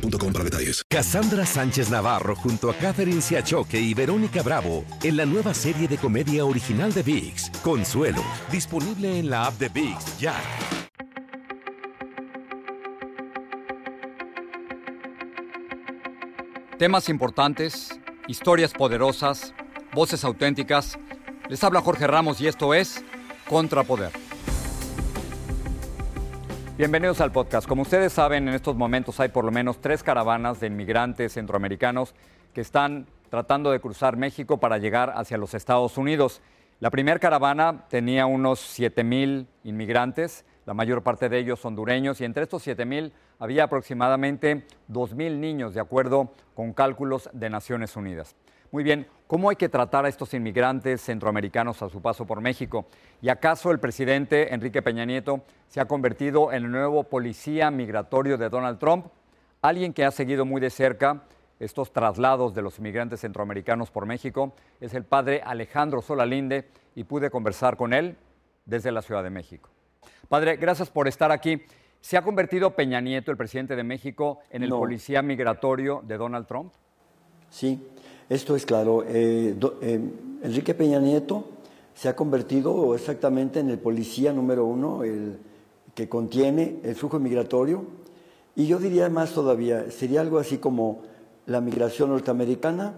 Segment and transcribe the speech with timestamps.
[0.00, 0.82] boostmobile.com para detalles.
[0.88, 5.98] Cassandra Sánchez Navarro junto a Catherine Siachoque y Verónica Bravo en la nueva serie de
[5.98, 10.34] comedia original de VIX, Consuelo, disponible en la app de VIX ya.
[16.78, 19.52] Temas importantes, historias poderosas,
[19.92, 20.96] voces auténticas.
[21.48, 23.04] Les habla Jorge Ramos y esto es
[23.48, 24.27] Contrapoder.
[26.78, 27.66] Bienvenidos al podcast.
[27.66, 32.14] Como ustedes saben, en estos momentos hay por lo menos tres caravanas de inmigrantes centroamericanos
[32.54, 36.40] que están tratando de cruzar México para llegar hacia los Estados Unidos.
[36.78, 42.24] La primera caravana tenía unos 7 mil inmigrantes, la mayor parte de ellos hondureños, y
[42.24, 47.96] entre estos 7 mil había aproximadamente 2 mil niños, de acuerdo con cálculos de Naciones
[47.96, 48.36] Unidas.
[48.70, 52.86] Muy bien, ¿cómo hay que tratar a estos inmigrantes centroamericanos a su paso por México?
[53.22, 58.36] ¿Y acaso el presidente Enrique Peña Nieto se ha convertido en el nuevo policía migratorio
[58.36, 59.06] de Donald Trump?
[59.62, 61.22] Alguien que ha seguido muy de cerca
[61.58, 67.30] estos traslados de los inmigrantes centroamericanos por México es el padre Alejandro Solalinde y pude
[67.30, 68.16] conversar con él
[68.66, 69.70] desde la Ciudad de México.
[70.28, 71.62] Padre, gracias por estar aquí.
[72.02, 74.78] ¿Se ha convertido Peña Nieto, el presidente de México, en el No.
[74.78, 76.72] policía migratorio de Donald Trump?
[77.50, 77.82] Sí,
[78.28, 79.04] esto es claro.
[79.06, 80.00] Eh, eh,
[80.42, 81.44] Enrique Peña Nieto
[81.94, 85.38] se ha convertido exactamente en el policía número uno, el
[85.94, 87.84] que contiene el flujo migratorio.
[88.54, 91.02] Y yo diría más todavía, sería algo así como
[91.46, 92.94] la migración norteamericana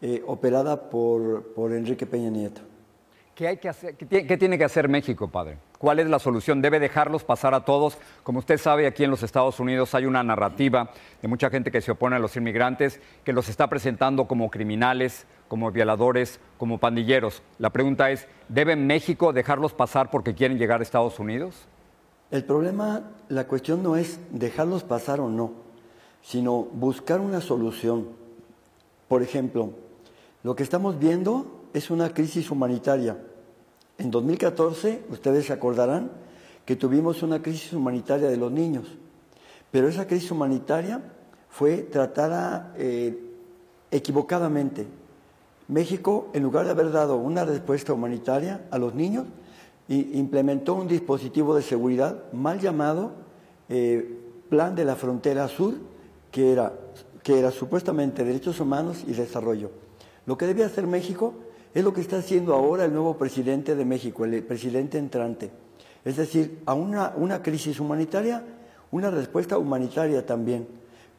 [0.00, 2.60] eh, operada por, por Enrique Peña Nieto.
[3.34, 5.58] ¿Qué, hay que hacer, qué tiene que hacer México, padre?
[5.82, 6.62] ¿Cuál es la solución?
[6.62, 7.98] ¿Debe dejarlos pasar a todos?
[8.22, 11.80] Como usted sabe, aquí en los Estados Unidos hay una narrativa de mucha gente que
[11.80, 17.42] se opone a los inmigrantes, que los está presentando como criminales, como violadores, como pandilleros.
[17.58, 21.66] La pregunta es, ¿debe México dejarlos pasar porque quieren llegar a Estados Unidos?
[22.30, 25.50] El problema, la cuestión no es dejarlos pasar o no,
[26.22, 28.06] sino buscar una solución.
[29.08, 29.70] Por ejemplo,
[30.44, 33.16] lo que estamos viendo es una crisis humanitaria.
[33.98, 36.10] En 2014, ustedes se acordarán
[36.64, 38.86] que tuvimos una crisis humanitaria de los niños,
[39.70, 41.02] pero esa crisis humanitaria
[41.48, 43.18] fue tratada eh,
[43.90, 44.86] equivocadamente.
[45.68, 49.26] México, en lugar de haber dado una respuesta humanitaria a los niños,
[49.88, 53.12] implementó un dispositivo de seguridad mal llamado
[53.68, 55.74] eh, Plan de la Frontera Sur,
[56.30, 56.72] que era,
[57.22, 59.70] que era supuestamente derechos humanos y desarrollo.
[60.26, 61.34] Lo que debe hacer México
[61.74, 65.50] es lo que está haciendo ahora el nuevo presidente de México, el presidente entrante.
[66.04, 68.44] Es decir, a una, crisis humanitaria,
[68.90, 70.66] una respuesta humanitaria también,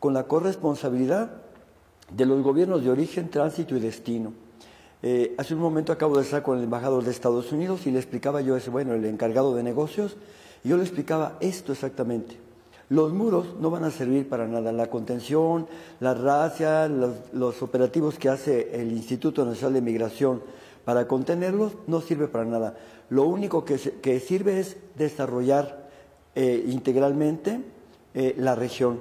[0.00, 1.30] con la corresponsabilidad
[2.10, 4.32] de los gobiernos de origen, tránsito y destino.
[5.02, 7.98] Eh, hace un momento acabo de estar con el embajador de Estados Unidos y le
[7.98, 10.16] explicaba yo, ese, bueno, el encargado de negocios,
[10.64, 12.49] y yo le explicaba esto exactamente.
[12.90, 14.72] Los muros no van a servir para nada.
[14.72, 15.68] La contención,
[16.00, 20.42] la racia, los, operativos que hace el Instituto Nacional de Migración
[20.84, 22.76] para contenerlos no sirve para nada.
[23.08, 25.88] Lo único que, que sirve es desarrollar
[26.34, 27.60] eh, integralmente
[28.14, 28.98] eh, la región.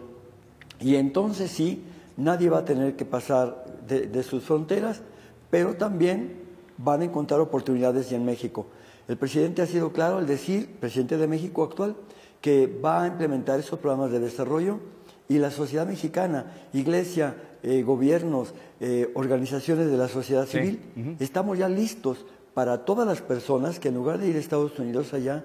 [0.80, 1.82] Y entonces sí,
[2.16, 5.02] nadie va a tener que pasar de, de sus fronteras,
[5.50, 6.44] pero también
[6.78, 8.68] van a encontrar oportunidades en México.
[9.08, 11.96] El presidente ha sido claro al decir, presidente de México actual,
[12.42, 14.80] que va a implementar esos programas de desarrollo
[15.28, 21.58] y la sociedad mexicana, iglesia, eh, gobiernos, eh, organizaciones de la sociedad Sí, civil, estamos
[21.58, 25.44] ya listos para todas las personas que en lugar de ir a Estados Unidos allá,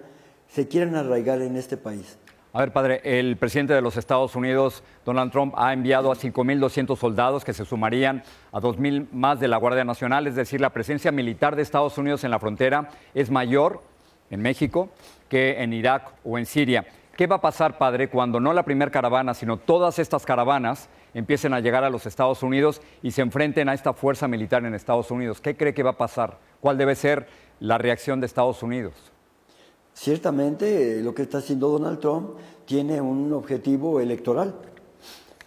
[0.48, 2.18] se quieren arraigar en este país.
[2.52, 6.96] A ver, padre, el presidente de los Estados Unidos, Donald Trump, ha enviado a 5.200
[6.96, 11.10] soldados que se sumarían a 2.000 más de la Guardia Nacional, es decir, la presencia
[11.10, 13.82] militar de Estados Unidos en la frontera es mayor
[14.30, 14.90] en México
[15.34, 16.86] que en Irak o en Siria.
[17.16, 21.52] ¿Qué va a pasar, padre, cuando no la primera caravana, sino todas estas caravanas empiecen
[21.52, 25.10] a llegar a los Estados Unidos y se enfrenten a esta fuerza militar en Estados
[25.10, 25.40] Unidos?
[25.40, 26.38] ¿Qué cree que va a pasar?
[26.60, 27.26] ¿Cuál debe ser
[27.58, 28.94] la reacción de Estados Unidos?
[29.92, 34.54] Ciertamente, lo que está haciendo Donald Trump tiene un objetivo electoral,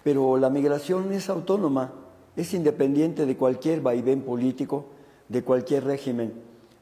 [0.03, 1.93] pero la migración es autónoma,
[2.35, 4.87] es independiente de cualquier vaivén político,
[5.29, 6.33] de cualquier régimen.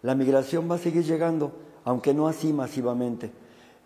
[0.02, 3.32] La migración va a seguir llegando, aunque no así masivamente.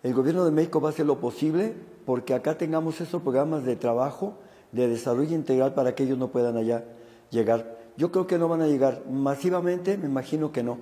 [0.02, 1.74] El gobierno de México va a hacer lo posible
[2.06, 4.34] porque acá tengamos esos programas de trabajo,
[4.72, 6.84] de desarrollo integral para que ellos no puedan allá
[7.30, 7.78] llegar.
[7.96, 10.78] Yo creo que no van a llegar masivamente, me imagino que no,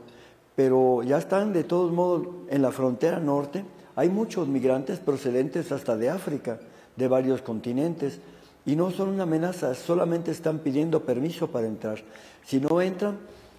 [0.55, 3.65] pero ya están de todos modos en la frontera norte.
[3.97, 6.61] Hay muchos migrantes procedentes hasta de África,
[6.97, 8.21] de varios continentes,
[8.65, 11.99] y no son una amenaza, solamente están pidiendo permiso para entrar.
[12.45, 13.19] Si no entran,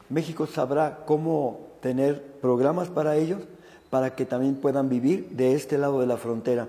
[0.10, 3.42] México sabrá cómo tener programas para ellos
[3.90, 6.68] para que también puedan vivir de este lado de la frontera.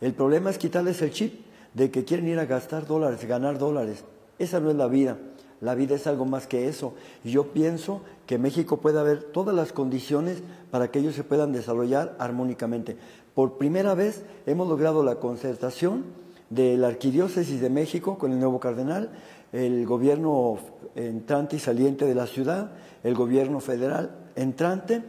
[0.00, 1.40] El problema es quitarles el chip
[1.74, 4.04] de que quieren ir a gastar dólares, ganar dólares.
[4.38, 5.18] Esa no es la vida.
[5.60, 6.94] La vida es algo más que eso.
[7.22, 11.52] Y yo pienso que México puede haber todas las condiciones para que ellos se puedan
[11.52, 12.96] desarrollar armónicamente.
[13.34, 16.04] Por primera vez hemos logrado la concertación
[16.48, 19.10] de la Arquidiócesis de México con el nuevo cardenal,
[19.52, 20.58] el gobierno
[20.94, 25.02] entrante y saliente de la ciudad, el gobierno federal entrante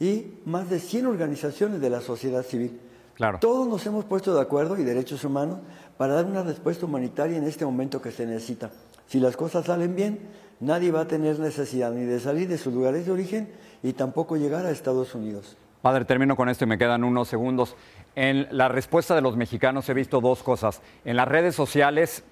[0.00, 2.80] y más de 100 organizaciones de la sociedad civil.
[3.14, 3.38] Claro.
[3.40, 5.58] Todos nos hemos puesto de acuerdo y derechos humanos
[5.96, 8.70] para dar una respuesta humanitaria en este momento que se necesita.
[9.06, 10.18] Si las cosas salen bien,
[10.60, 13.52] nadie va a tener necesidad ni de salir de sus lugares de origen
[13.82, 15.56] y tampoco llegar a Estados Unidos.
[15.82, 17.76] Padre, termino con esto y me quedan unos segundos.
[18.14, 20.80] En la respuesta de los mexicanos he visto dos cosas.
[21.04, 22.22] En las redes sociales,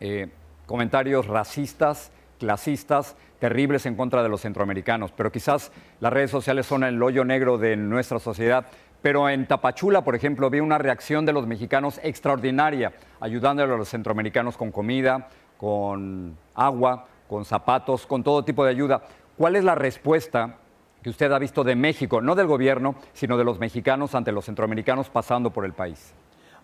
[0.00, 0.28] eh,
[0.70, 6.84] comentarios racistas, clasistas, terribles en contra de los centroamericanos, pero quizás las redes sociales son
[6.84, 8.66] el hoyo negro de nuestra sociedad.
[9.02, 13.88] Pero en Tapachula, por ejemplo, vi una reacción de los mexicanos extraordinaria, ayudándole a los
[13.88, 15.26] centroamericanos con comida,
[15.56, 19.02] con agua, con zapatos, con todo tipo de ayuda.
[19.36, 20.58] ¿Cuál es la respuesta
[21.02, 24.44] que usted ha visto de México, no del gobierno, sino de los mexicanos ante los
[24.44, 26.14] centroamericanos pasando por el país?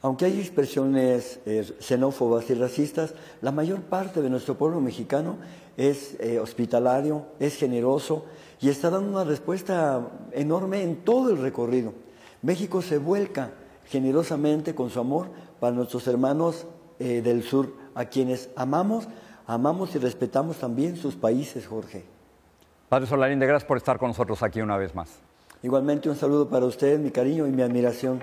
[0.07, 3.13] Aunque hay expresiones eh, xenófobas y racistas,
[3.43, 5.35] la mayor parte de nuestro pueblo mexicano
[5.77, 8.25] es eh, hospitalario, es generoso
[8.61, 11.93] y está dando una respuesta enorme en todo el recorrido.
[12.43, 13.51] México se vuelca
[13.87, 15.27] generosamente con su amor
[15.59, 16.69] para nuestros hermanos
[17.01, 19.09] eh, del sur, a quienes amamos,
[19.49, 22.05] amamos y respetamos también sus países, Jorge.
[22.89, 25.19] Padre Solarín, de gracias por estar con nosotros aquí una vez más.
[25.65, 28.23] Igualmente un saludo para ustedes, mi cariño y mi admiración.